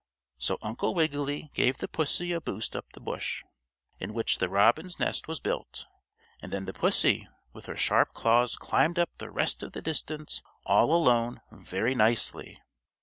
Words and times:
So 0.39 0.57
Uncle 0.63 0.95
Wiggily 0.95 1.51
gave 1.53 1.77
the 1.77 1.87
pussy 1.87 2.31
a 2.31 2.41
boost 2.41 2.75
up 2.75 2.87
the 2.93 2.99
bush, 2.99 3.43
in 3.99 4.15
which 4.15 4.39
the 4.39 4.49
robin's 4.49 4.97
nest 4.99 5.27
was 5.27 5.39
built, 5.39 5.85
and 6.41 6.51
then 6.51 6.65
the 6.65 6.73
pussy, 6.73 7.27
with 7.53 7.67
her 7.67 7.77
sharp 7.77 8.11
claws 8.15 8.55
climbed 8.55 8.97
up 8.97 9.11
the 9.19 9.29
rest 9.29 9.61
of 9.61 9.73
the 9.73 9.81
distance 9.83 10.41
all 10.65 10.91
alone 10.91 11.41
very 11.51 11.93
nicely. 11.93 12.59